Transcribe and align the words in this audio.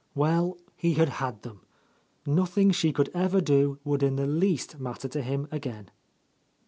Well, 0.15 0.57
he 0.75 0.95
had 0.95 1.09
had 1.21 1.43
theml 1.43 1.59
Nothing 2.25 2.71
she 2.71 2.91
could 2.91 3.11
ever 3.13 3.39
do 3.39 3.77
would 3.83 4.01
in 4.01 4.15
the 4.15 4.25
least 4.25 4.79
matter 4.79 5.07
to 5.07 5.21
him 5.21 5.47
again. 5.51 5.91